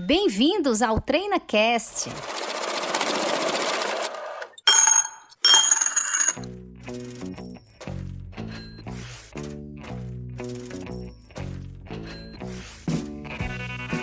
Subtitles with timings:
[0.00, 2.08] Bem-vindos ao TreinaCast.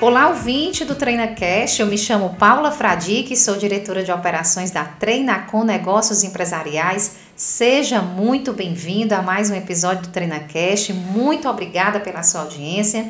[0.02, 1.80] Olá, ouvinte do TreinaCast.
[1.80, 7.20] Eu me chamo Paula Fradique, sou diretora de operações da Treinacom Negócios Empresariais.
[7.38, 10.92] Seja muito bem-vindo a mais um episódio do TreinaCast.
[10.92, 13.10] Muito obrigada pela sua audiência.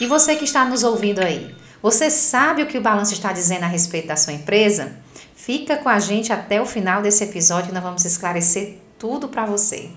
[0.00, 3.64] E você que está nos ouvindo aí, você sabe o que o balanço está dizendo
[3.64, 4.92] a respeito da sua empresa?
[5.34, 9.44] Fica com a gente até o final desse episódio que nós vamos esclarecer tudo para
[9.44, 9.90] você.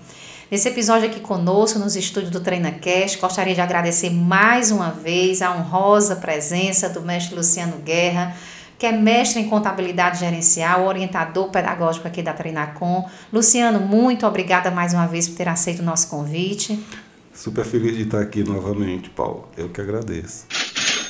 [0.50, 5.52] Nesse episódio aqui conosco, nos estúdios do TreinaCast, gostaria de agradecer mais uma vez a
[5.52, 8.36] honrosa presença do mestre Luciano Guerra,
[8.76, 13.08] que é mestre em contabilidade gerencial, orientador pedagógico aqui da Treinacom.
[13.32, 16.84] Luciano, muito obrigada mais uma vez por ter aceito o nosso convite.
[17.32, 19.48] Super feliz de estar aqui novamente, Paulo.
[19.56, 20.46] Eu que agradeço.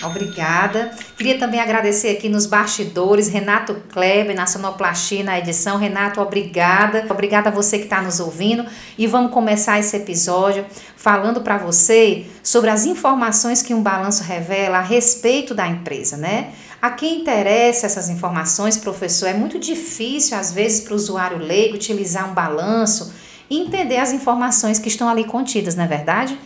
[0.02, 0.90] Obrigada.
[1.16, 5.78] Queria também agradecer aqui nos bastidores, Renato Kleber, na sonoplastia, na edição.
[5.78, 7.06] Renato, obrigada.
[7.08, 8.66] Obrigada a você que está nos ouvindo.
[8.98, 14.78] E vamos começar esse episódio falando para você sobre as informações que um balanço revela
[14.78, 16.52] a respeito da empresa, né?
[16.80, 21.74] A quem interessa essas informações, professor, é muito difícil, às vezes, para o usuário leigo
[21.74, 23.12] utilizar um balanço
[23.48, 26.38] e entender as informações que estão ali contidas, não é verdade?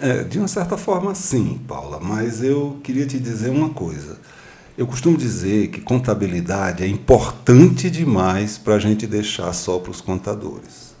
[0.00, 4.16] É, de uma certa forma, sim, Paula, mas eu queria te dizer uma coisa.
[4.76, 10.00] Eu costumo dizer que contabilidade é importante demais para a gente deixar só para os
[10.00, 10.94] contadores.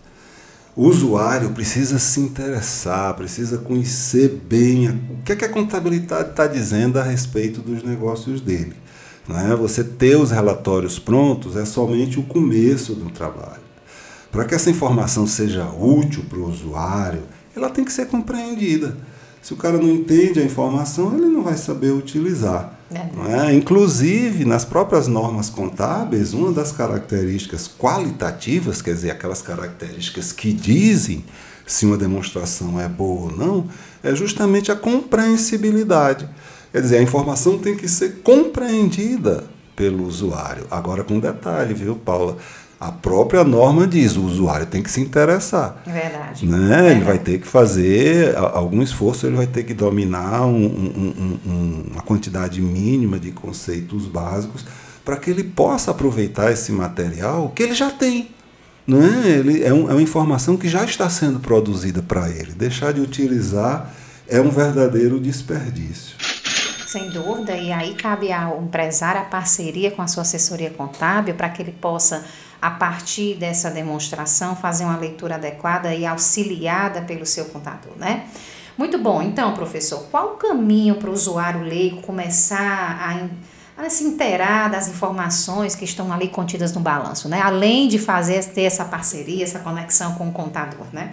[0.74, 6.48] O usuário precisa se interessar, precisa conhecer bem o que, é que a contabilidade está
[6.48, 8.74] dizendo a respeito dos negócios dele.
[9.28, 9.54] Não é?
[9.54, 13.62] Você ter os relatórios prontos é somente o começo do trabalho.
[14.32, 17.22] Para que essa informação seja útil para o usuário,
[17.58, 18.96] ela tem que ser compreendida.
[19.42, 22.78] Se o cara não entende a informação, ele não vai saber utilizar.
[22.90, 23.48] É.
[23.48, 23.54] É?
[23.54, 31.24] Inclusive, nas próprias normas contábeis, uma das características qualitativas, quer dizer, aquelas características que dizem
[31.66, 33.68] se uma demonstração é boa ou não,
[34.02, 36.28] é justamente a compreensibilidade.
[36.72, 39.44] Quer dizer, a informação tem que ser compreendida
[39.76, 40.66] pelo usuário.
[40.70, 42.38] Agora, com detalhe, viu, Paula?
[42.80, 45.82] A própria norma diz, o usuário tem que se interessar.
[45.84, 46.46] Verdade.
[46.46, 46.58] Né?
[46.58, 46.90] Verdade.
[46.90, 51.84] Ele vai ter que fazer algum esforço, ele vai ter que dominar um, um, um,
[51.92, 54.64] uma quantidade mínima de conceitos básicos
[55.04, 58.28] para que ele possa aproveitar esse material que ele já tem.
[58.86, 59.28] Não é?
[59.28, 62.52] Ele é, é uma informação que já está sendo produzida para ele.
[62.52, 63.92] Deixar de utilizar
[64.28, 66.16] é um verdadeiro desperdício.
[66.88, 71.50] Sem dúvida, e aí cabe ao empresário a parceria com a sua assessoria contábil para
[71.50, 72.24] que ele possa
[72.62, 78.24] a partir dessa demonstração, fazer uma leitura adequada e auxiliada pelo seu contador, né?
[78.78, 79.20] Muito bom.
[79.20, 82.58] Então, professor, qual o caminho para o usuário leigo começar
[83.76, 87.42] a, a, se inteirar das informações que estão ali contidas no balanço, né?
[87.42, 91.12] Além de fazer ter essa parceria, essa conexão com o contador, né?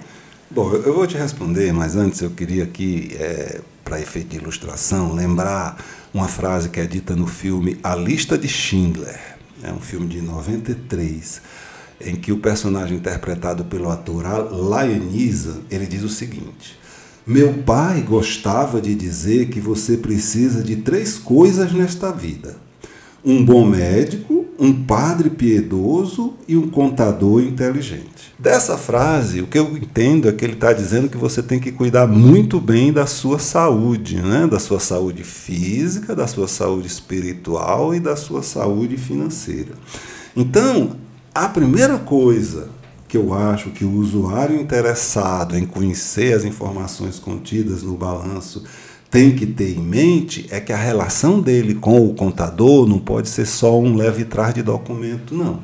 [0.56, 5.14] Bom, eu vou te responder, mas antes eu queria aqui, é, para efeito de ilustração,
[5.14, 5.84] lembrar
[6.14, 9.20] uma frase que é dita no filme A Lista de Schindler.
[9.62, 11.42] É um filme de 93,
[12.00, 16.80] em que o personagem interpretado pelo ator Lionisa, ele diz o seguinte:
[17.28, 22.56] Meu pai gostava de dizer que você precisa de três coisas nesta vida:
[23.26, 28.34] um bom médico, um padre piedoso e um contador inteligente.
[28.38, 31.72] Dessa frase, o que eu entendo é que ele está dizendo que você tem que
[31.72, 34.48] cuidar muito bem da sua saúde, né?
[34.48, 39.74] da sua saúde física, da sua saúde espiritual e da sua saúde financeira.
[40.36, 40.98] Então,
[41.34, 42.70] a primeira coisa
[43.08, 48.64] que eu acho que o usuário interessado em conhecer as informações contidas no balanço
[49.16, 53.30] tem que ter em mente é que a relação dele com o contador não pode
[53.30, 55.64] ser só um leve trás de documento, não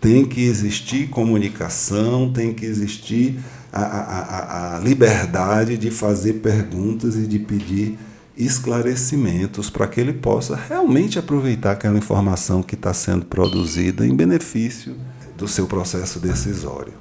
[0.00, 3.38] tem que existir comunicação, tem que existir
[3.72, 7.96] a, a, a, liberdade de fazer perguntas e de pedir
[8.36, 14.96] esclarecimentos para que ele possa realmente aproveitar aquela informação que está sendo produzida em benefício
[15.38, 16.94] do seu processo decisório.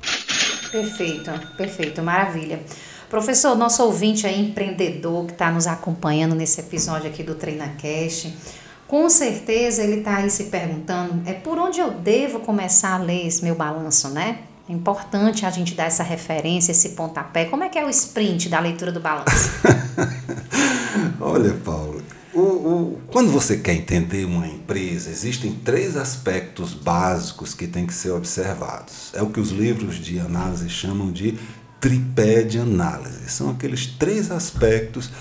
[0.71, 2.61] Perfeito, perfeito, maravilha.
[3.15, 8.35] Professor, nosso ouvinte aí, empreendedor que está nos acompanhando nesse episódio aqui do TreinaCast,
[8.89, 13.25] com certeza ele está aí se perguntando, é por onde eu devo começar a ler
[13.25, 14.39] esse meu balanço, né?
[14.67, 17.45] É importante a gente dar essa referência, esse pontapé.
[17.45, 19.49] Como é que é o sprint da leitura do balanço?
[21.21, 22.01] Olha, Paulo,
[22.33, 27.93] o, o, quando você quer entender uma empresa, existem três aspectos básicos que têm que
[27.93, 29.11] ser observados.
[29.13, 31.39] É o que os livros de análise chamam de
[31.85, 33.29] tripé de análise.
[33.29, 35.11] São aqueles três aspectos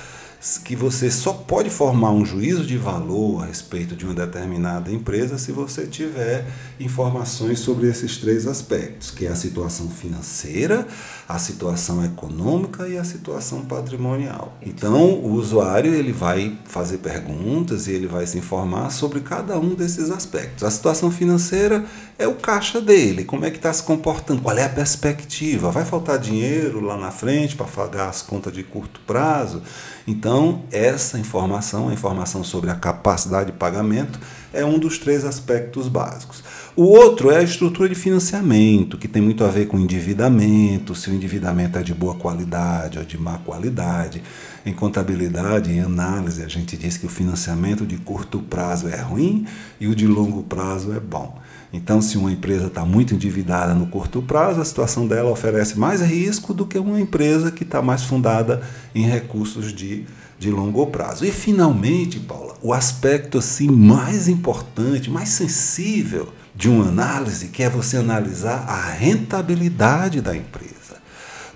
[0.63, 5.39] que você só pode formar um juízo de valor a respeito de uma determinada empresa
[5.39, 6.45] se você tiver
[6.79, 10.87] informações sobre esses três aspectos, que é a situação financeira,
[11.27, 14.59] a situação econômica e a situação patrimonial.
[14.61, 19.75] Então, o usuário ele vai fazer perguntas e ele vai se informar sobre cada um
[19.75, 20.63] desses aspectos.
[20.63, 21.87] A situação financeira
[22.19, 25.87] é o caixa dele, como é que está se comportando, qual é a perspectiva, vai
[25.87, 29.63] faltar dinheiro lá na frente para pagar as contas de curto prazo?
[30.07, 34.19] Então, essa informação, a informação sobre a capacidade de pagamento,
[34.53, 36.45] é um dos três aspectos básicos.
[36.77, 41.09] O outro é a estrutura de financiamento, que tem muito a ver com endividamento, se
[41.09, 44.23] o endividamento é de boa qualidade ou de má qualidade.
[44.67, 49.47] Em contabilidade, em análise, a gente diz que o financiamento de curto prazo é ruim
[49.81, 51.39] e o de longo prazo é bom.
[51.77, 56.01] Então, se uma empresa está muito endividada no curto prazo, a situação dela oferece mais
[56.01, 58.63] risco do que uma empresa que está mais fundada
[58.95, 60.07] em recursos de,
[60.39, 61.25] de longo prazo.
[61.27, 67.69] E, finalmente, Paula, o aspecto assim, mais importante, mais sensível de uma análise, que é
[67.69, 70.75] você analisar a rentabilidade da empresa.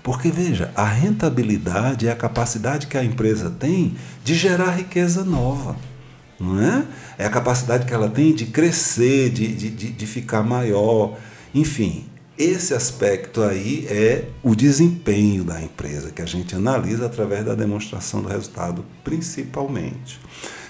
[0.03, 3.95] Porque, veja, a rentabilidade é a capacidade que a empresa tem
[4.25, 5.77] de gerar riqueza nova
[6.39, 6.85] não é?
[7.17, 11.17] É a capacidade que ela tem de crescer, de, de, de, de ficar maior.
[11.53, 12.05] Enfim,
[12.37, 18.21] esse aspecto aí é o desempenho da empresa, que a gente analisa através da demonstração
[18.21, 20.19] do resultado, principalmente.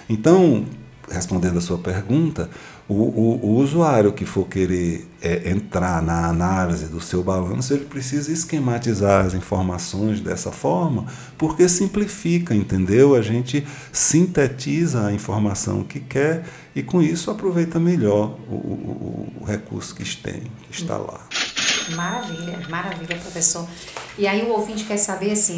[0.08, 0.66] Então,
[1.10, 2.48] respondendo a sua pergunta,
[2.88, 7.84] o, o, o usuário que for querer é, entrar na análise do seu balanço, ele
[7.84, 13.14] precisa esquematizar as informações dessa forma, porque simplifica, entendeu?
[13.14, 19.94] A gente sintetiza a informação que quer e com isso aproveita melhor o, o, recurso
[19.94, 21.20] que tem, que está lá.
[21.94, 23.66] Maravilha, maravilha, professor.
[24.18, 25.56] E aí o ouvinte quer saber assim,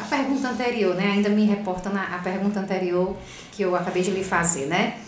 [0.00, 1.12] a pergunta anterior, né?
[1.12, 3.16] Ainda me reporta na a pergunta anterior
[3.52, 4.98] que eu acabei de lhe fazer, né?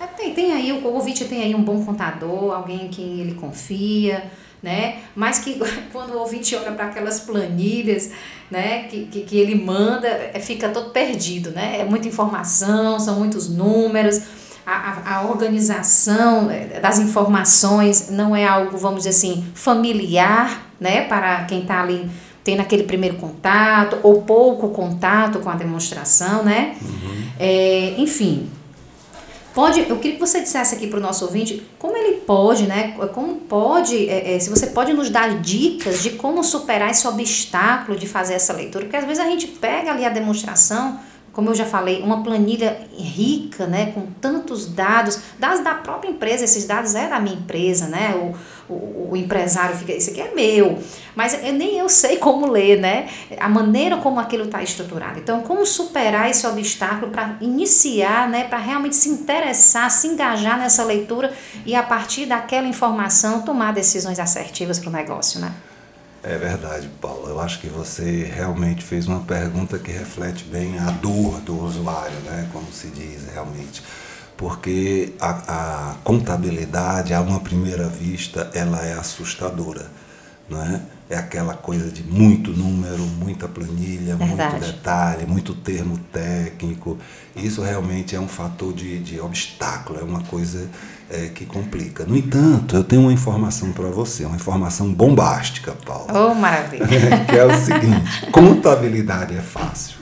[0.00, 3.34] É, tem, tem aí, o ouvinte tem aí um bom contador, alguém em quem ele
[3.34, 4.30] confia,
[4.62, 4.98] né?
[5.14, 5.58] Mas que
[5.92, 8.10] quando o ouvinte olha para aquelas planilhas,
[8.50, 11.80] né, que, que, que, ele manda, é, fica todo perdido, né?
[11.80, 14.20] É muita informação, são muitos números,
[14.66, 21.44] a, a, organização é, das informações não é algo, vamos dizer assim, familiar, né, para
[21.44, 22.10] quem está ali
[22.42, 26.76] tendo aquele primeiro contato ou pouco contato com a demonstração, né?
[26.80, 27.26] Uhum.
[27.40, 28.48] É, enfim,
[29.56, 32.94] Pode, eu queria que você dissesse aqui para o nosso ouvinte como ele pode, né?
[33.14, 37.96] Como pode, é, é, se você pode nos dar dicas de como superar esse obstáculo
[37.96, 41.00] de fazer essa leitura, porque às vezes a gente pega ali a demonstração,
[41.36, 46.44] como eu já falei, uma planilha rica, né, com tantos dados, dados da própria empresa,
[46.44, 48.14] esses dados é da minha empresa, né?
[48.14, 50.78] O, o, o, empresário fica, isso aqui é meu,
[51.14, 53.10] mas eu, nem eu sei como ler, né?
[53.38, 55.18] A maneira como aquilo está estruturado.
[55.18, 58.44] Então, como superar esse obstáculo para iniciar, né?
[58.44, 61.34] Para realmente se interessar, se engajar nessa leitura
[61.66, 65.52] e a partir daquela informação tomar decisões assertivas para o negócio, né?
[66.28, 67.28] É verdade, Paulo.
[67.28, 72.18] Eu acho que você realmente fez uma pergunta que reflete bem a dor do usuário,
[72.24, 72.48] né?
[72.52, 73.82] Como se diz realmente
[74.36, 79.90] porque a, a, contabilidade, a uma primeira vista, ela é assustadora.
[80.48, 80.80] Não é?
[81.08, 84.56] É aquela coisa de muito número, muita planilha, Verdade.
[84.56, 86.98] muito detalhe, muito termo técnico.
[87.34, 90.68] Isso realmente é um fator de, de obstáculo, é uma coisa
[91.08, 92.04] é, que complica.
[92.04, 96.06] No entanto, eu tenho uma informação para você, uma informação bombástica, Paulo.
[96.12, 96.86] Oh, maravilha!
[97.28, 99.96] que é o seguinte: contabilidade é fácil.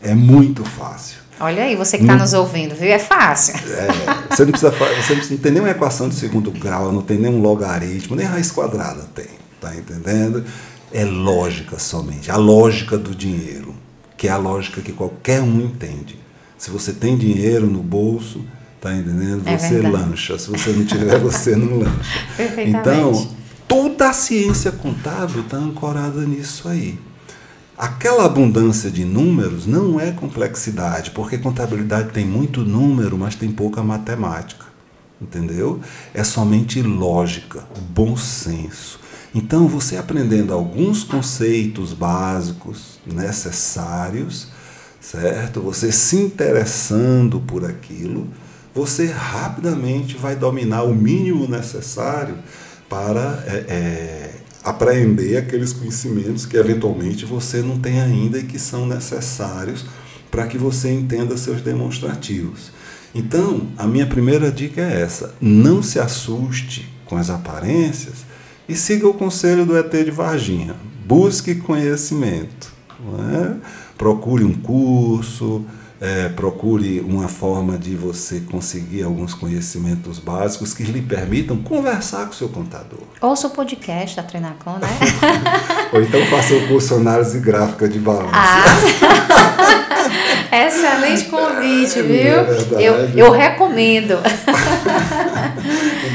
[0.00, 1.18] É muito fácil.
[1.40, 2.88] Olha aí, você que está nos ouvindo, viu?
[2.88, 3.54] É fácil.
[3.54, 7.18] É, você, não precisa, você não, não tem nenhuma equação de segundo grau, não tem
[7.18, 9.47] nenhum logaritmo, nem raiz quadrada tem.
[9.60, 10.44] Tá entendendo?
[10.92, 12.30] É lógica somente.
[12.30, 13.74] A lógica do dinheiro,
[14.16, 16.18] que é a lógica que qualquer um entende.
[16.56, 18.44] Se você tem dinheiro no bolso,
[18.80, 19.46] tá entendendo?
[19.46, 20.38] É você é lancha.
[20.38, 22.28] Se você não tiver, você não lancha.
[22.66, 23.28] Então,
[23.66, 26.98] toda a ciência contábil está ancorada nisso aí.
[27.76, 33.84] Aquela abundância de números não é complexidade, porque contabilidade tem muito número, mas tem pouca
[33.84, 34.66] matemática.
[35.20, 35.80] Entendeu?
[36.12, 38.98] É somente lógica, bom senso.
[39.34, 44.48] Então, você aprendendo alguns conceitos básicos necessários,
[45.00, 45.60] certo?
[45.60, 48.26] Você se interessando por aquilo,
[48.74, 52.38] você rapidamente vai dominar o mínimo necessário
[52.88, 58.86] para é, é, apreender aqueles conhecimentos que eventualmente você não tem ainda e que são
[58.86, 59.84] necessários
[60.30, 62.72] para que você entenda seus demonstrativos.
[63.14, 68.28] Então, a minha primeira dica é essa: não se assuste com as aparências
[68.68, 70.74] e siga o conselho do ET de Varginha.
[71.06, 72.76] Busque conhecimento.
[73.30, 73.56] É?
[73.98, 75.64] procure um curso,
[76.00, 82.30] é, procure uma forma de você conseguir alguns conhecimentos básicos que lhe permitam conversar com
[82.30, 83.00] o seu contador.
[83.20, 84.88] Ouça o podcast da Treinacom, né?
[85.92, 88.30] Ou então faça o curso análise gráfica de balanço.
[88.32, 88.64] Ah.
[90.68, 92.78] Excelente convite, é viu?
[92.78, 94.18] É eu, eu recomendo.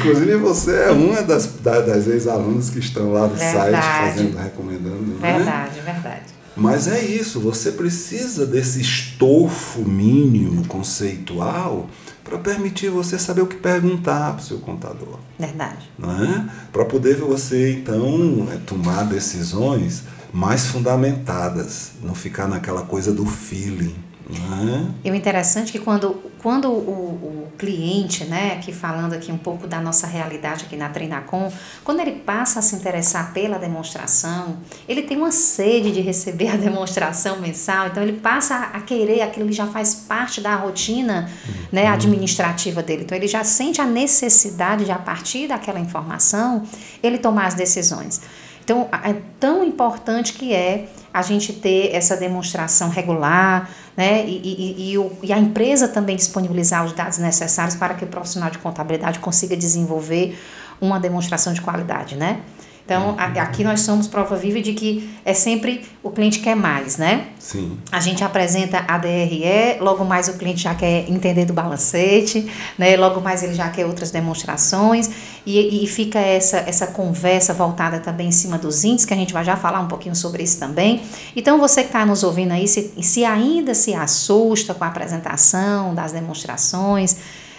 [0.10, 3.72] Inclusive você é uma das, das ex-alunas que estão lá no verdade.
[3.72, 5.19] site fazendo, recomendando.
[5.19, 5.38] Né?
[5.38, 6.33] Verdade, verdade.
[6.55, 11.89] Mas é isso, você precisa desse estofo mínimo conceitual
[12.24, 15.19] para permitir você saber o que perguntar para o seu contador.
[15.38, 15.91] Verdade.
[16.01, 16.45] é?
[16.72, 23.95] Para poder você, então, é, tomar decisões mais fundamentadas, não ficar naquela coisa do feeling.
[24.29, 24.93] Uhum.
[25.03, 29.37] E o interessante é que quando, quando o, o, cliente, né, aqui falando aqui um
[29.37, 31.51] pouco da nossa realidade aqui na Treinacom,
[31.83, 36.55] quando ele passa a se interessar pela demonstração, ele tem uma sede de receber a
[36.57, 41.29] demonstração mensal, então ele passa a querer, aquilo já faz parte da rotina
[41.71, 41.93] né, uhum.
[41.93, 43.03] administrativa dele.
[43.03, 46.63] Então ele já sente a necessidade de, a partir daquela informação,
[47.01, 48.21] ele tomar as decisões.
[48.63, 54.25] Então, é tão importante que é a gente ter essa demonstração regular, né?
[54.25, 58.08] E, e, e, o, e, a empresa também disponibilizar os dados necessários para que o
[58.08, 60.39] profissional de contabilidade consiga desenvolver
[60.82, 62.41] uma demonstração de qualidade, né?
[62.85, 67.27] Então, aqui nós somos prova viva de que é sempre o cliente quer mais, né?
[67.39, 67.77] Sim.
[67.89, 72.45] A gente apresenta a DRE, logo mais o cliente já quer entender do balancete,
[72.77, 72.97] né?
[72.97, 75.09] Logo mais ele já quer outras demonstrações
[75.45, 79.31] e, e fica essa, essa conversa voltada também em cima dos índices, que a gente
[79.31, 81.01] vai já falar um pouquinho sobre isso também.
[81.37, 85.95] Então, você que está nos ouvindo aí, se, se ainda se assusta com a apresentação
[85.95, 87.15] das demonstrações,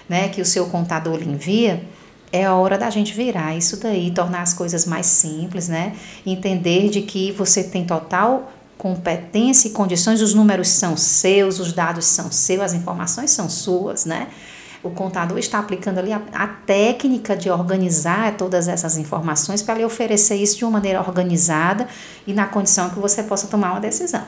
[0.06, 1.82] né, que o seu contador lhe envia,
[2.34, 5.94] é a hora da gente virar isso daí, tornar as coisas mais simples, né?
[6.26, 12.06] Entender de que você tem total competência e condições, os números são seus, os dados
[12.06, 14.26] são seus, as informações são suas, né?
[14.82, 19.84] O contador está aplicando ali a, a técnica de organizar todas essas informações para lhe
[19.84, 21.86] oferecer isso de uma maneira organizada
[22.26, 24.24] e na condição que você possa tomar uma decisão.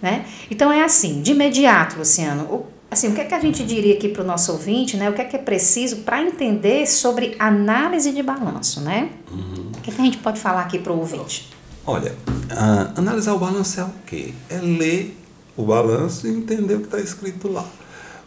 [0.00, 0.24] Né?
[0.48, 3.94] Então é assim, de imediato, Luciano, o assim, o que é que a gente diria
[3.94, 5.08] aqui para o nosso ouvinte, né?
[5.08, 9.10] O que é que é preciso para entender sobre análise de balanço, né?
[9.30, 9.70] Uhum.
[9.76, 11.50] O que, é que a gente pode falar aqui para o ouvinte?
[11.86, 14.34] Olha, uh, analisar o balanço é o quê?
[14.48, 15.16] É ler
[15.56, 17.66] o balanço e entender o que está escrito lá.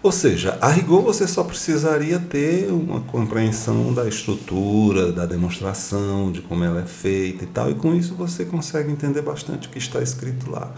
[0.03, 6.41] Ou seja, a rigor você só precisaria ter uma compreensão da estrutura, da demonstração, de
[6.41, 9.77] como ela é feita e tal, e com isso você consegue entender bastante o que
[9.77, 10.73] está escrito lá.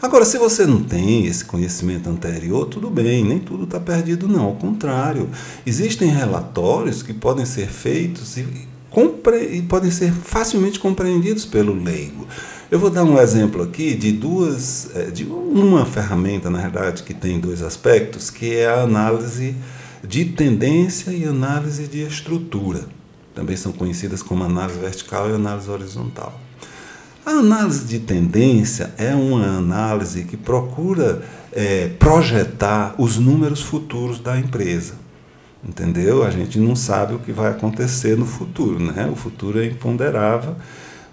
[0.00, 4.44] Agora, se você não tem esse conhecimento anterior, tudo bem, nem tudo está perdido, não.
[4.44, 5.28] Ao contrário,
[5.66, 8.66] existem relatórios que podem ser feitos e,
[9.52, 12.26] e podem ser facilmente compreendidos pelo leigo.
[12.70, 17.12] Eu vou dar um exemplo aqui de duas, é, de uma ferramenta, na verdade, que
[17.12, 19.56] tem dois aspectos, que é a análise
[20.06, 22.82] de tendência e análise de estrutura.
[23.34, 26.40] Também são conhecidas como análise vertical e análise horizontal.
[27.26, 34.38] A análise de tendência é uma análise que procura é, projetar os números futuros da
[34.38, 34.94] empresa.
[35.62, 36.22] Entendeu?
[36.22, 39.10] A gente não sabe o que vai acontecer no futuro, né?
[39.12, 40.54] O futuro é imponderável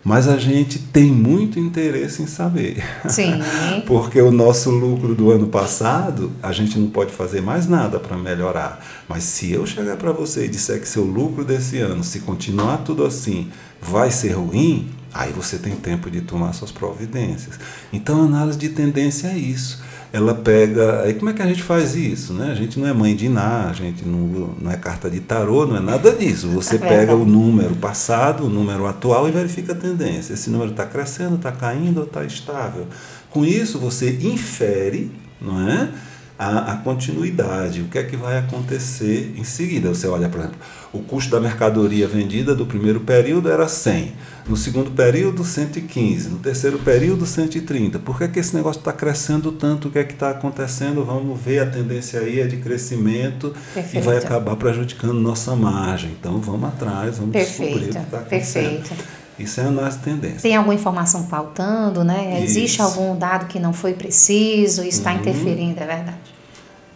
[0.07, 2.81] mas a gente tem muito interesse em saber.
[3.09, 3.41] Sim.
[3.85, 8.15] Porque o nosso lucro do ano passado, a gente não pode fazer mais nada para
[8.15, 8.79] melhorar.
[9.09, 12.77] Mas se eu chegar para você e disser que seu lucro desse ano, se continuar
[12.85, 13.49] tudo assim,
[13.81, 17.59] vai ser ruim, aí você tem tempo de tomar suas providências.
[17.91, 21.01] Então, análise de tendência é isso ela pega.
[21.03, 22.33] Aí como é que a gente faz isso?
[22.33, 22.51] Né?
[22.51, 25.65] A gente não é mãe de Iná, a gente não, não é carta de tarô,
[25.65, 26.47] não é nada disso.
[26.49, 30.33] Você é pega o número passado, o número atual e verifica a tendência.
[30.33, 32.87] Esse número está crescendo, está caindo ou está estável.
[33.29, 35.89] Com isso, você infere não é?
[36.39, 39.89] A, a, continuidade, o que é que vai acontecer em seguida.
[39.89, 40.59] Você olha, por exemplo,
[40.93, 44.13] o custo da mercadoria vendida do primeiro período era 100
[44.47, 46.29] no segundo período, 115.
[46.29, 47.99] No terceiro período, 130.
[47.99, 49.87] Por que, é que esse negócio está crescendo tanto?
[49.87, 51.03] O que é que está acontecendo?
[51.03, 53.97] Vamos ver, a tendência aí é de crescimento Perfeito.
[53.97, 56.11] e vai acabar prejudicando nossa margem.
[56.11, 57.73] Então, vamos atrás, vamos Perfeito.
[57.73, 58.77] descobrir o que está acontecendo.
[58.77, 59.26] Perfeito.
[59.39, 60.41] Isso é a nossa tendência.
[60.41, 62.43] Tem alguma informação pautando, né?
[62.43, 62.57] Isso.
[62.57, 65.19] Existe algum dado que não foi preciso e está uhum.
[65.19, 66.37] interferindo, é verdade.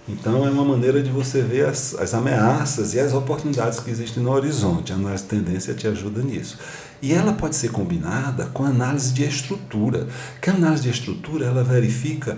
[0.09, 4.23] Então, é uma maneira de você ver as, as ameaças e as oportunidades que existem
[4.23, 4.91] no horizonte.
[4.91, 6.57] A nossa tendência te ajuda nisso.
[7.01, 10.07] E ela pode ser combinada com análise de estrutura,
[10.41, 12.37] que a análise de estrutura ela verifica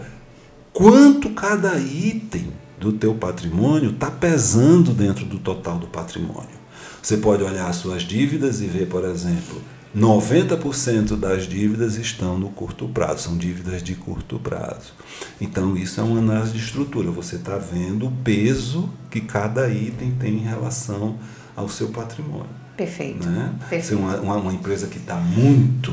[0.73, 6.63] quanto cada item do teu patrimônio está pesando dentro do total do patrimônio.
[7.01, 9.61] Você pode olhar as suas dívidas e ver, por exemplo,
[9.95, 14.93] 90% das dívidas estão no curto prazo, são dívidas de curto prazo.
[15.39, 17.11] Então, isso é uma análise de estrutura.
[17.11, 21.19] Você está vendo o peso que cada item tem em relação
[21.55, 22.49] ao seu patrimônio.
[22.75, 23.27] Perfeito.
[23.27, 23.53] Né?
[23.59, 23.85] Perfeito.
[23.85, 25.91] Se uma, uma, uma empresa que está muito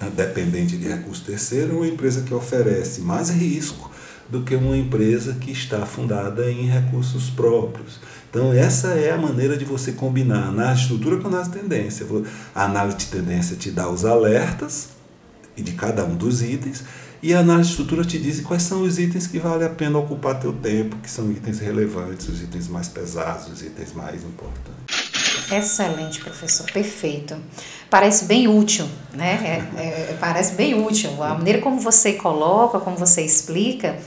[0.00, 3.90] né, dependente de recurso terceiro, é uma empresa que oferece mais risco
[4.28, 7.98] do que uma empresa que está fundada em recursos próprios.
[8.30, 11.50] Então, essa é a maneira de você combinar a análise de estrutura com a análise
[11.50, 12.06] de tendência.
[12.54, 14.90] A análise de tendência te dá os alertas
[15.56, 16.84] de cada um dos itens,
[17.22, 19.98] e a análise de estrutura te diz quais são os itens que vale a pena
[19.98, 25.10] ocupar teu tempo, que são itens relevantes, os itens mais pesados, os itens mais importantes.
[25.52, 27.36] Excelente, professor, perfeito.
[27.90, 29.66] Parece bem útil, né?
[29.76, 31.22] É, é, parece bem útil.
[31.22, 33.98] A maneira como você coloca, como você explica,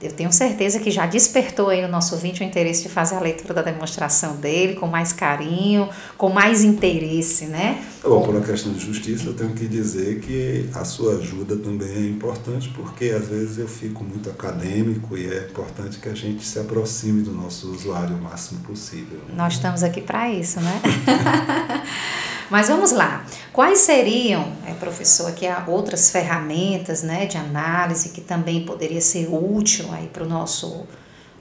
[0.00, 3.20] eu tenho certeza que já despertou aí no nosso ouvinte o interesse de fazer a
[3.20, 7.84] leitura da demonstração dele com mais carinho, com mais interesse, né?
[8.02, 11.88] Bom, por uma questão de justiça, eu tenho que dizer que a sua ajuda também
[11.88, 16.44] é importante, porque às vezes eu fico muito acadêmico e é importante que a gente
[16.44, 19.18] se aproxime do nosso usuário o máximo possível.
[19.34, 20.82] Nós estamos aqui para isso, né?
[22.50, 23.24] Mas vamos lá.
[23.52, 29.28] Quais seriam, é, professor, aqui há outras ferramentas né, de análise que também poderia ser
[29.28, 30.86] útil aí para o nosso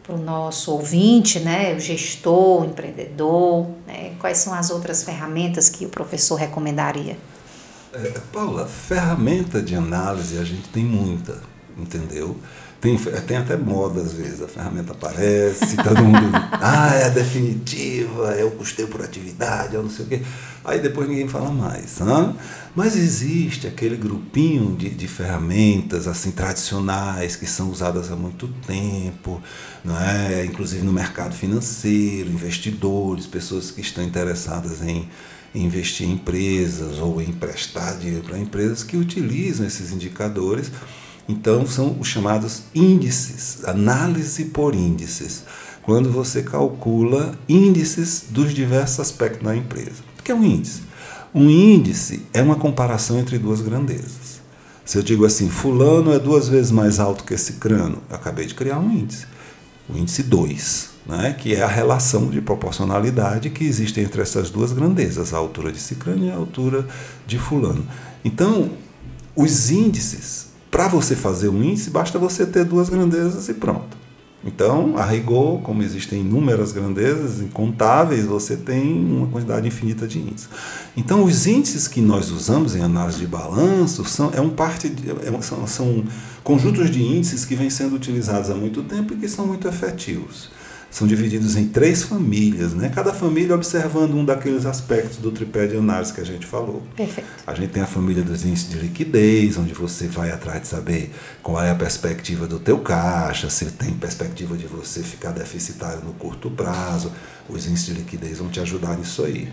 [0.04, 5.70] para o nosso ouvinte, né, o gestor, o empreendedor, né, quais são as outras ferramentas
[5.70, 7.18] que o professor recomendaria?
[7.94, 11.42] É, Paula, ferramenta de análise a gente tem muita,
[11.78, 12.36] entendeu?
[12.84, 18.52] Tem, tem até moda às vezes, a ferramenta aparece, todo mundo, ah, é definitiva, eu
[18.52, 20.22] custei por atividade, eu não sei o quê.
[20.66, 22.00] Aí depois ninguém fala mais.
[22.00, 22.36] Né?
[22.76, 29.42] Mas existe aquele grupinho de, de ferramentas assim tradicionais que são usadas há muito tempo,
[29.82, 30.44] não é?
[30.44, 35.08] inclusive no mercado financeiro, investidores, pessoas que estão interessadas em
[35.56, 40.70] investir em empresas ou em emprestar dinheiro para empresas que utilizam esses indicadores
[41.28, 45.44] então, são os chamados índices, análise por índices,
[45.82, 50.04] quando você calcula índices dos diversos aspectos da empresa.
[50.20, 50.82] O que é um índice?
[51.34, 54.42] Um índice é uma comparação entre duas grandezas.
[54.86, 58.46] Se eu digo assim, fulano é duas vezes mais alto que esse crânio, eu acabei
[58.46, 59.26] de criar um índice.
[59.90, 64.74] O índice 2, né, que é a relação de proporcionalidade que existe entre essas duas
[64.74, 66.86] grandezas, a altura de Cicrano e a altura
[67.26, 67.86] de fulano.
[68.24, 68.72] Então,
[69.36, 73.96] os índices para você fazer um índice, basta você ter duas grandezas e pronto.
[74.44, 80.50] Então, a rigor, como existem inúmeras grandezas, incontáveis, você tem uma quantidade infinita de índices.
[80.98, 85.12] Então, os índices que nós usamos em análise de balanço são, é um parte de,
[85.12, 86.04] é, são, são
[86.44, 90.50] conjuntos de índices que vêm sendo utilizados há muito tempo e que são muito efetivos
[90.94, 92.88] são divididos em três famílias, né?
[92.88, 96.84] cada família observando um daqueles aspectos do tripé de análise que a gente falou.
[96.96, 97.28] Perfeito.
[97.48, 101.12] A gente tem a família dos índices de liquidez, onde você vai atrás de saber
[101.42, 106.14] qual é a perspectiva do teu caixa, se tem perspectiva de você ficar deficitário no
[106.14, 107.12] curto prazo.
[107.50, 109.52] Os índices de liquidez vão te ajudar nisso aí.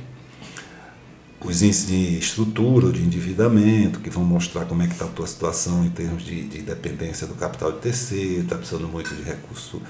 [1.42, 5.26] Os índices de estrutura, de endividamento, que vão mostrar como é que está a tua
[5.26, 9.81] situação em termos de, de dependência do capital de terceiro, está precisando muito de recurso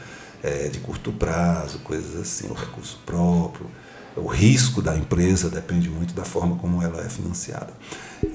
[0.42, 3.66] é, de curto prazo, coisas assim, o recurso próprio.
[4.16, 7.72] O risco da empresa depende muito da forma como ela é financiada.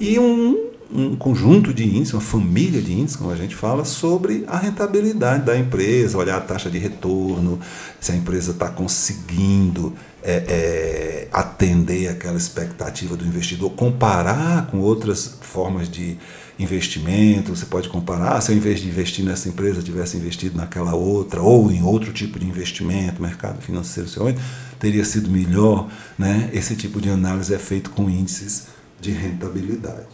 [0.00, 4.44] E um, um conjunto de índices, uma família de índices, como a gente fala, sobre
[4.46, 7.60] a rentabilidade da empresa, olhar a taxa de retorno,
[8.00, 9.92] se a empresa está conseguindo
[10.22, 11.05] é, é,
[11.36, 16.16] atender aquela expectativa do investidor, comparar com outras formas de
[16.58, 21.42] investimento, você pode comparar, se ao invés de investir nessa empresa, tivesse investido naquela outra,
[21.42, 24.40] ou em outro tipo de investimento, mercado financeiro, sei onde,
[24.80, 25.90] teria sido melhor.
[26.18, 26.48] Né?
[26.54, 28.68] Esse tipo de análise é feito com índices
[28.98, 30.06] de rentabilidade.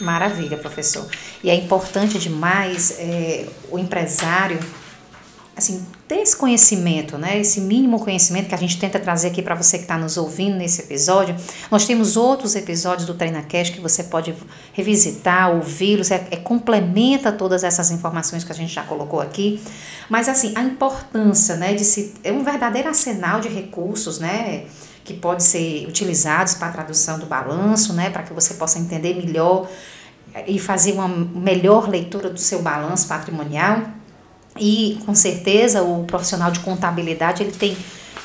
[0.00, 1.06] Maravilha, professor.
[1.44, 4.58] E é importante demais é, o empresário
[5.58, 7.38] assim, ter esse conhecimento, né?
[7.38, 10.56] Esse mínimo conhecimento que a gente tenta trazer aqui para você que está nos ouvindo
[10.56, 11.34] nesse episódio.
[11.68, 14.34] Nós temos outros episódios do TreinaCast que você pode
[14.72, 19.60] revisitar, ouvi-los, é, é, complementa todas essas informações que a gente já colocou aqui.
[20.08, 24.64] Mas assim, a importância, né, de se é um verdadeiro arsenal de recursos, né?
[25.04, 28.10] Que pode ser utilizados para a tradução do balanço, né?
[28.10, 29.68] Para que você possa entender melhor
[30.46, 33.97] e fazer uma melhor leitura do seu balanço patrimonial.
[34.58, 37.76] E com certeza o profissional de contabilidade ele tem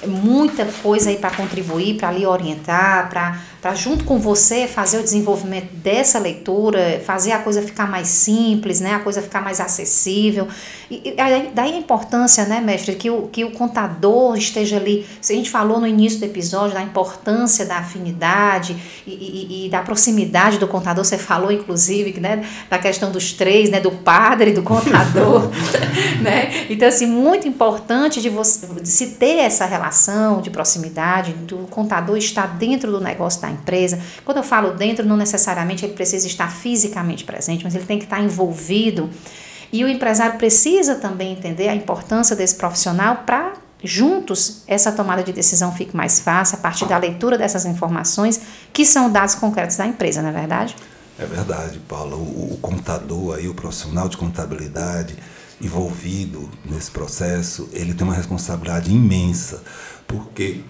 [0.08, 5.04] muita coisa aí para contribuir, para lhe orientar, para para junto com você fazer o
[5.04, 10.50] desenvolvimento dessa leitura, fazer a coisa ficar mais simples, né, a coisa ficar mais acessível.
[10.92, 11.16] E, e
[11.56, 15.08] daí a importância, né, mestre, que o, que o contador esteja ali.
[15.18, 18.76] A gente falou no início do episódio da importância da afinidade
[19.08, 21.06] e, e, e da proximidade do contador.
[21.06, 25.50] Você falou, inclusive, né, da questão dos três, né, do padre, do contador,
[26.22, 26.66] né?
[26.70, 32.18] Então, assim, muito importante de você de se ter essa relação de proximidade, do contador
[32.18, 34.00] estar dentro do negócio da empresa.
[34.26, 38.04] Quando eu falo dentro, não necessariamente ele precisa estar fisicamente presente, mas ele tem que
[38.04, 39.10] estar envolvido.
[39.72, 45.34] E o empresário precisa também entender a importância desse profissional para juntos essa tomada de
[45.34, 48.40] decisão fique mais fácil a partir da leitura dessas informações
[48.72, 50.76] que são dados concretos da empresa, não é verdade?
[51.20, 52.16] É verdade, Paula.
[52.16, 55.16] O, o contador aí, o profissional de contabilidade
[55.62, 59.64] envolvido nesse processo, ele tem uma responsabilidade imensa,
[60.08, 60.62] porque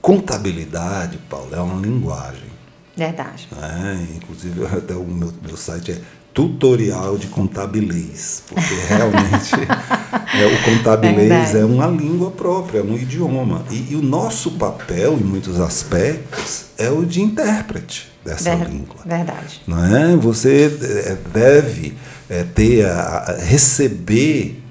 [0.00, 2.50] Contabilidade, Paulo, é uma linguagem.
[2.96, 3.48] Verdade.
[3.60, 6.00] É, inclusive, até o meu, meu site é
[6.32, 9.54] tutorial de contabilês, porque realmente
[10.38, 13.64] é, o contabilês é, é, uma língua própria, é um idioma.
[13.70, 18.96] E, e, o nosso papel, em muitos aspectos, é o de intérprete dessa Ver, língua.
[19.04, 19.60] Verdade.
[19.66, 20.16] Não é?
[20.16, 20.70] Você
[21.06, 21.94] é, deve
[22.28, 24.62] é, ter a, a, receber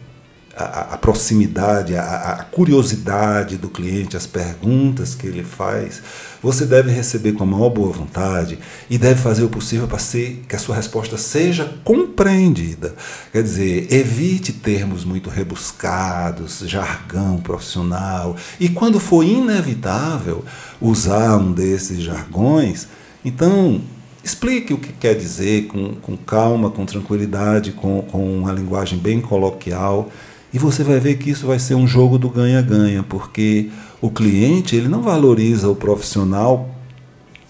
[0.60, 6.02] a, a proximidade, a, a, curiosidade do cliente, as perguntas que ele faz,
[6.43, 10.43] você deve receber com a maior boa vontade e deve fazer o possível para ser,
[10.48, 12.93] que a sua resposta seja compreendida.
[13.32, 18.36] Quer dizer, evite termos muito rebuscados, jargão profissional.
[18.60, 20.43] E quando for inevitável
[20.82, 22.88] usar um desses jargões,
[23.24, 23.82] então
[24.22, 29.22] explique o que quer dizer com, com calma, com tranquilidade, com, com uma linguagem bem
[29.22, 30.12] coloquial
[30.53, 33.69] e você vai ver que isso vai ser um jogo do ganha-ganha, porque
[34.01, 36.69] o cliente ele não valoriza o profissional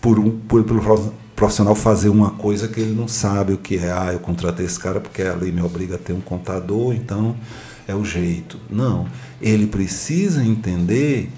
[0.01, 3.91] por um, por, pelo profissional fazer uma coisa que ele não sabe o que é.
[3.91, 7.35] Ah, eu contratei esse cara porque a lei me obriga a ter um contador, então
[7.87, 8.57] é o jeito.
[8.69, 9.07] Não.
[9.41, 11.29] Ele precisa entender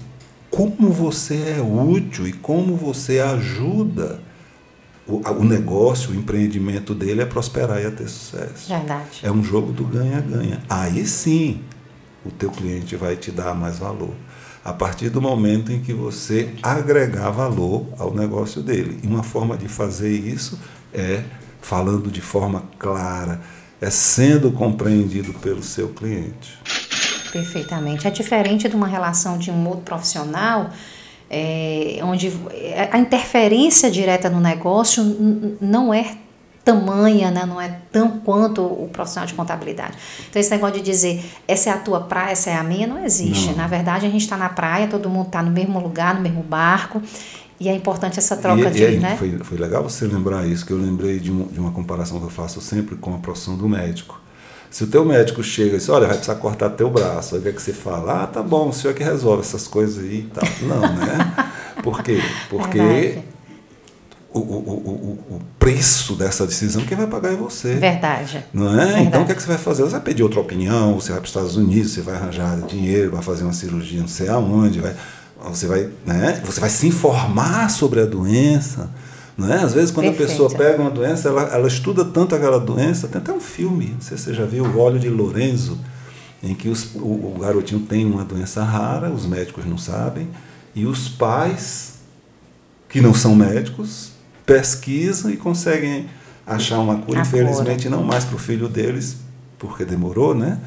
[0.50, 4.20] como você é útil e como você ajuda
[5.06, 8.68] o, o negócio, o empreendimento dele é prosperar e a ter sucesso.
[8.68, 9.20] Verdade.
[9.22, 10.62] É um jogo do ganha-ganha.
[10.68, 11.60] Aí sim
[12.24, 14.14] o teu cliente vai te dar mais valor.
[14.64, 19.00] A partir do momento em que você agregar valor ao negócio dele.
[19.02, 20.58] E uma forma de fazer isso
[20.94, 21.24] é
[21.60, 23.40] falando de forma clara,
[23.80, 26.58] é sendo compreendido pelo seu cliente.
[27.32, 28.06] Perfeitamente.
[28.06, 30.70] É diferente de uma relação de um outro profissional
[31.32, 32.30] é, onde
[32.90, 35.02] a interferência direta no negócio
[35.60, 36.18] não é
[36.64, 37.44] tamanha, né?
[37.44, 39.96] não é tão quanto o profissional de contabilidade.
[40.28, 43.02] Então, esse negócio de dizer essa é a tua praia, essa é a minha, não
[43.02, 43.48] existe.
[43.48, 43.56] Não.
[43.56, 46.42] Na verdade, a gente está na praia, todo mundo está no mesmo lugar, no mesmo
[46.42, 47.02] barco.
[47.58, 48.82] E é importante essa troca e, de.
[48.82, 49.16] E né?
[49.16, 52.26] foi, foi legal você lembrar isso, que eu lembrei de, um, de uma comparação que
[52.26, 54.20] eu faço sempre com a profissão do médico.
[54.72, 57.44] Se o teu médico chega e diz, olha, vai precisar cortar teu braço, aí o
[57.44, 58.22] que, é que você fala?
[58.22, 60.48] Ah, tá bom, o senhor é que resolve essas coisas aí e tal.
[60.62, 61.52] Não, né?
[61.82, 62.22] Por quê?
[62.48, 63.18] Porque
[64.32, 67.74] o, o, o, o, preço dessa decisão quem vai pagar é você.
[67.74, 68.42] Verdade.
[68.50, 68.86] Não é?
[68.86, 69.06] Verdade.
[69.08, 69.82] Então o que, é que você vai fazer?
[69.82, 73.10] Você vai pedir outra opinião, você vai para os Estados Unidos, você vai arranjar dinheiro,
[73.10, 74.96] vai fazer uma cirurgia não sei aonde, vai,
[75.50, 76.40] você, vai, né?
[76.46, 78.88] você vai se informar sobre a doença.
[79.36, 79.62] Não é?
[79.62, 80.30] Às vezes, quando Perfeito.
[80.30, 83.08] a pessoa pega uma doença, ela, ela estuda tanto aquela doença.
[83.08, 85.78] Tem até um filme, não sei se você já viu, O Óleo de Lorenzo,
[86.42, 90.28] em que os, o, o garotinho tem uma doença rara, os médicos não sabem,
[90.74, 91.94] e os pais,
[92.88, 94.10] que não são médicos,
[94.44, 96.06] pesquisam e conseguem
[96.46, 97.20] achar uma cura.
[97.20, 97.96] A Infelizmente, cura.
[97.96, 99.16] não mais para o filho deles,
[99.58, 100.58] porque demorou, né?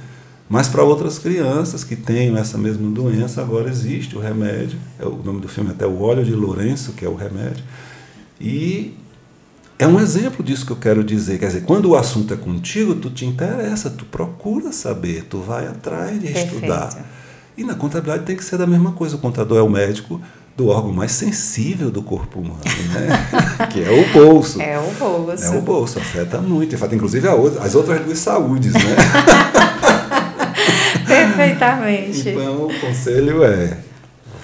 [0.47, 4.77] Mas para outras crianças que têm essa mesma doença, agora existe o remédio.
[4.99, 7.63] É o nome do filme é até o óleo de Lourenço, que é o remédio.
[8.39, 8.93] E
[9.77, 11.37] é um exemplo disso que eu quero dizer.
[11.39, 15.67] Quer dizer, quando o assunto é contigo, tu te interessa, tu procura saber, tu vai
[15.67, 16.55] atrás de Perfeito.
[16.55, 17.05] estudar.
[17.57, 19.15] E na contabilidade tem que ser da mesma coisa.
[19.15, 20.21] O contador é o médico
[20.55, 23.67] do órgão mais sensível do corpo humano, né?
[23.71, 24.61] que é o bolso.
[24.61, 25.43] É o bolso.
[25.43, 26.75] É o bolso, afeta muito.
[26.75, 28.81] Afeta inclusive as outras duas saúdes, né?
[31.05, 32.29] Perfeitamente.
[32.29, 33.77] Então o conselho é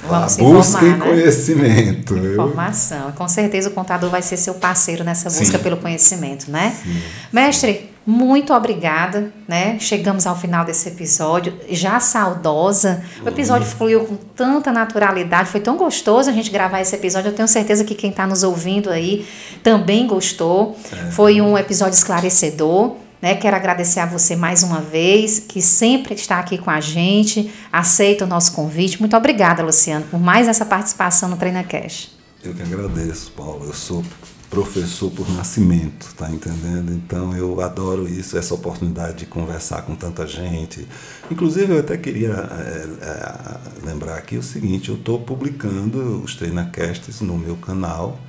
[0.07, 1.11] Vamos busca informar, né?
[1.11, 2.17] conhecimento.
[2.17, 3.11] Informação.
[3.11, 5.63] Com certeza o contador vai ser seu parceiro nessa busca Sim.
[5.63, 6.75] pelo conhecimento, né?
[6.83, 7.01] Sim.
[7.31, 9.77] Mestre, muito obrigada, né?
[9.79, 13.03] Chegamos ao final desse episódio, já saudosa.
[13.23, 17.29] O episódio fluiu com tanta naturalidade, foi tão gostoso a gente gravar esse episódio.
[17.29, 19.27] Eu tenho certeza que quem está nos ouvindo aí
[19.61, 20.75] também gostou.
[20.91, 21.11] É.
[21.11, 22.95] Foi um episódio esclarecedor.
[23.21, 23.35] Né?
[23.35, 28.25] Quero agradecer a você mais uma vez, que sempre está aqui com a gente, aceita
[28.25, 28.99] o nosso convite.
[28.99, 32.09] Muito obrigada, Luciano, por mais essa participação no Treina Cash.
[32.43, 33.65] Eu que agradeço, Paulo.
[33.65, 34.03] Eu sou
[34.49, 36.91] professor por nascimento, tá entendendo?
[36.91, 40.85] Então eu adoro isso, essa oportunidade de conversar com tanta gente.
[41.29, 47.21] Inclusive eu até queria é, é, lembrar aqui o seguinte, eu estou publicando os treinacasts
[47.21, 48.19] no meu canal,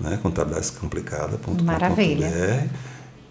[0.00, 2.88] né, contabilidadecomplicada.com.br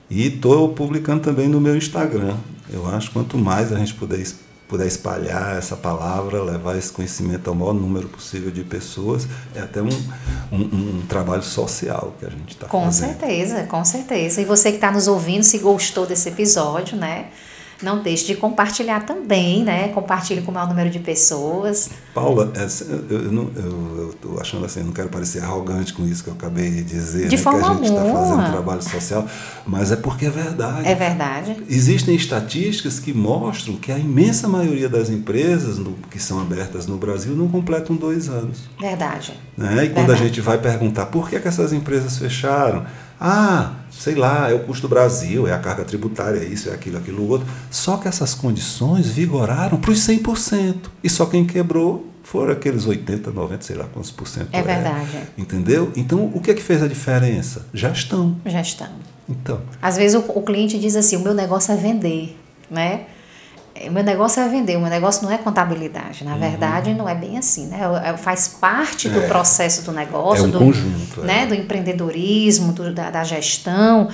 [0.10, 2.36] e estou publicando também no meu Instagram.
[2.70, 4.20] Eu acho que quanto mais a gente puder
[4.67, 9.82] puder espalhar essa palavra, levar esse conhecimento ao maior número possível de pessoas, é até
[9.82, 9.88] um,
[10.52, 12.86] um, um trabalho social que a gente está fazendo.
[12.86, 14.41] Com certeza, com certeza.
[14.41, 17.28] E você que está nos ouvindo, se gostou desse episódio, né?
[17.82, 19.90] Não deixe de compartilhar também, né?
[19.90, 21.90] Compartilhe com o maior número de pessoas.
[22.13, 26.70] Paula, eu estou achando assim, eu não quero parecer arrogante com isso que eu acabei
[26.70, 27.42] de dizer, de né?
[27.42, 29.28] forma que a gente está fazendo trabalho social
[29.66, 30.88] mas é porque é verdade.
[30.88, 31.58] É verdade.
[31.70, 36.98] Existem estatísticas que mostram que a imensa maioria das empresas no, que são abertas no
[36.98, 38.70] Brasil não completam dois anos.
[38.80, 39.34] Verdade.
[39.58, 39.86] Né?
[39.86, 40.24] E quando verdade.
[40.24, 42.86] a gente vai perguntar por que, que essas empresas fecharam,
[43.19, 46.73] ah, sei lá, é o custo do Brasil, é a carga tributária, é isso, é
[46.73, 47.47] aquilo, aquilo outro.
[47.71, 50.75] Só que essas condições vigoraram para os 100%.
[51.03, 54.49] E só quem quebrou foram aqueles 80, 90, sei lá quantos por cento.
[54.51, 55.15] É verdade.
[55.15, 55.91] É, entendeu?
[55.95, 57.65] Então, o que é que fez a diferença?
[57.73, 58.36] Gestão.
[58.45, 58.89] Gestão.
[59.30, 59.62] Então.
[59.82, 62.38] Às vezes o, o cliente diz assim: o meu negócio é vender,
[62.69, 63.06] né?
[63.86, 66.24] O meu negócio é vender, o meu negócio não é contabilidade.
[66.24, 66.40] Na uhum.
[66.40, 67.80] verdade, não é bem assim, né?
[68.04, 69.28] É, faz parte do é.
[69.28, 71.44] processo do negócio, é um do, conjunto, né?
[71.44, 71.46] É.
[71.46, 74.10] do empreendedorismo, do, da, da, gestão.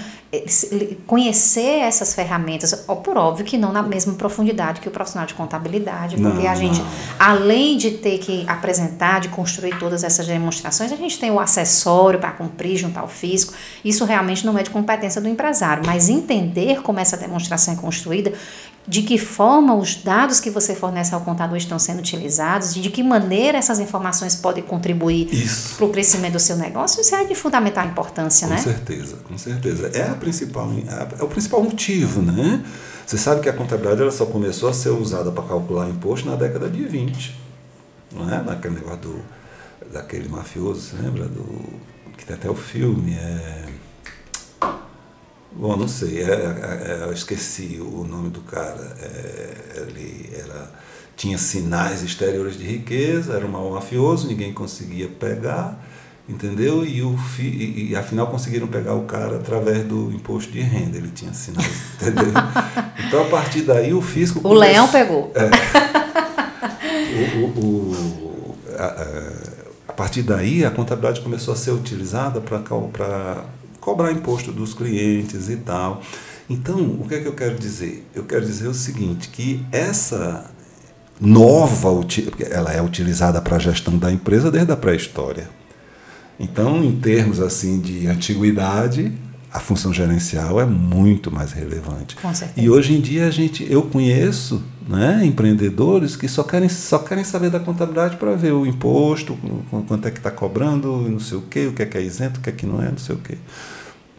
[1.06, 2.73] Conhecer essas ferramentas,
[3.04, 6.56] por óbvio que não na mesma profundidade que o profissional de contabilidade, porque não, a
[6.56, 6.88] gente, não.
[7.19, 12.19] além de ter que apresentar, de construir todas essas demonstrações, a gente tem o acessório
[12.19, 13.54] para cumprir, juntar o físico.
[13.86, 18.34] Isso realmente não é de competência do empresário, mas entender como essa demonstração é construída
[18.88, 22.89] de que forma os dados que você fornece ao contador estão sendo utilizados e de
[22.89, 25.30] que maneira essas informações podem contribuir
[25.78, 28.60] para o crescimento do seu negócio, isso é de fundamental importância, com né?
[28.60, 29.91] Com certeza, com certeza.
[29.93, 30.69] É, a principal,
[31.19, 32.63] é o principal motivo, né?
[33.06, 36.36] Você sabe que a contabilidade ela só começou a ser usada para calcular imposto na
[36.36, 37.39] década de 20,
[38.12, 38.41] não é?
[38.43, 39.22] Naquele negócio do,
[39.91, 41.26] daquele mafioso, você lembra?
[41.26, 43.65] Do, que tem até o filme, é
[45.55, 48.97] Bom, não sei, é, é, é, eu esqueci o nome do cara.
[49.75, 50.71] Ele era,
[51.15, 55.79] tinha sinais exteriores de riqueza, era um mal mafioso, ninguém conseguia pegar,
[56.27, 56.83] entendeu?
[56.83, 60.97] E, o fi, e, e, afinal conseguiram pegar o cara através do imposto de renda,
[60.97, 62.33] ele tinha sinais, entendeu?
[63.07, 64.39] Então a partir daí o fisco.
[64.39, 65.31] O começou, leão pegou.
[65.35, 65.49] É,
[67.37, 69.07] o, o, o a,
[69.89, 73.45] a, partir daí a contabilidade começou a ser utilizada para
[73.84, 76.02] cobrar imposto dos clientes e tal.
[76.50, 78.08] Então, o que é que eu quero dizer?
[78.15, 80.50] Eu quero dizer o seguinte, que essa
[81.19, 81.89] nova,
[82.50, 85.50] ela é utilizada para a gestão da empresa desde a pré-história.
[86.39, 89.12] Então, em termos assim de antiguidade,
[89.53, 92.15] a função gerencial é muito mais relevante.
[92.57, 97.23] E hoje em dia a gente, eu conheço né, empreendedores que só querem, só querem
[97.23, 99.37] saber da contabilidade para ver o imposto,
[99.87, 102.39] quanto é que está cobrando, não sei o quê, o que é que é isento,
[102.39, 103.37] o que é que não é, não sei o quê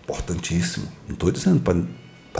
[0.04, 0.86] importantíssimo.
[1.08, 1.82] Não estou dizendo para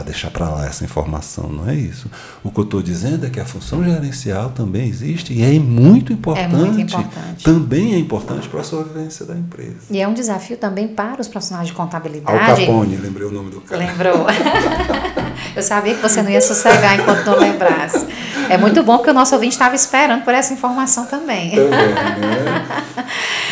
[0.02, 2.10] deixar para lá essa informação, não é isso.
[2.42, 6.12] O que eu estou dizendo é que a função gerencial também existe e é muito
[6.12, 6.52] importante.
[6.52, 7.44] É muito importante.
[7.44, 9.76] Também é importante para a sobrevivência da empresa.
[9.88, 12.36] E é um desafio também para os profissionais de contabilidade.
[12.36, 13.86] Al Capone, lembrei o nome do cara.
[13.86, 14.26] Lembrou.
[15.54, 18.06] eu sabia que você não ia sossegar enquanto não lembrasse.
[18.48, 21.52] É muito bom que o nosso ouvinte estava esperando por essa informação também.
[21.52, 22.66] Também, né?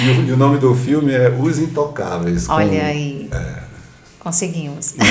[0.02, 2.48] E o, e o nome do filme é Os Intocáveis.
[2.48, 3.28] Olha com, aí.
[3.32, 3.61] É,
[4.22, 4.94] Conseguimos.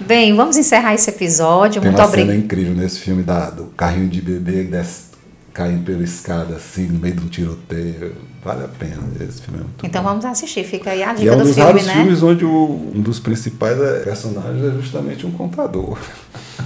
[0.00, 1.82] Bem, vamos encerrar esse episódio.
[1.82, 2.32] Tem Muito obrigada.
[2.32, 5.11] cena incrível nesse filme da, do carrinho de bebê desce,
[5.52, 8.16] caindo pela escada assim, no meio de um tiroteio.
[8.44, 9.02] Vale a pena.
[9.20, 10.08] Esse filme é Então bom.
[10.08, 10.64] vamos assistir.
[10.64, 11.94] Fica aí a dica e é um do dos filme, né?
[11.94, 15.98] filmes onde o, um dos principais personagens é justamente um contador.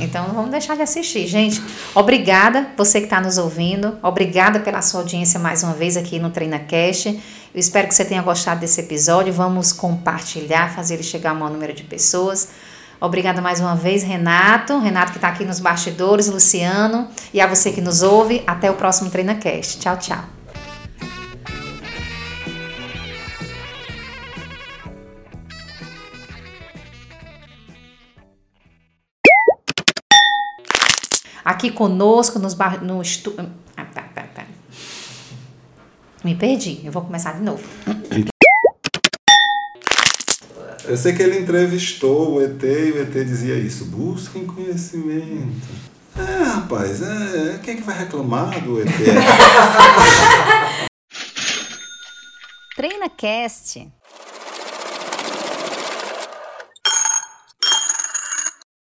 [0.00, 1.26] Então vamos deixar de assistir.
[1.26, 1.62] Gente,
[1.94, 3.96] obrigada você que está nos ouvindo.
[4.02, 7.06] Obrigada pela sua audiência mais uma vez aqui no Treina Cash.
[7.06, 9.32] Eu espero que você tenha gostado desse episódio.
[9.32, 12.48] Vamos compartilhar, fazer ele chegar a um maior número de pessoas.
[13.00, 14.78] Obrigada mais uma vez, Renato.
[14.78, 17.08] Renato que está aqui nos bastidores, Luciano.
[17.32, 18.42] E a você que nos ouve.
[18.46, 19.78] Até o próximo TreinaCast.
[19.78, 20.24] Tchau, tchau.
[31.44, 32.82] Aqui conosco nos bar...
[32.82, 33.48] no estúdio.
[33.76, 34.44] Ah, tá, tá, tá.
[36.24, 37.62] Me perdi, eu vou começar de novo.
[40.88, 45.66] Eu sei que ele entrevistou o ET e o ET dizia isso: busquem conhecimento.
[46.16, 48.88] É, rapaz, é, quem é que vai reclamar do ET?
[52.76, 53.88] TreinaCast